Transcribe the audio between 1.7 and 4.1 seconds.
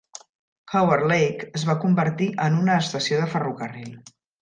va convertir en una estació de ferrocarril.